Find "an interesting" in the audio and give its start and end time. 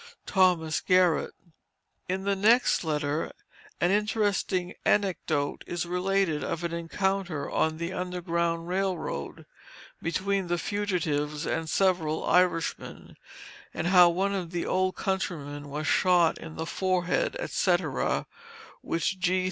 3.79-4.73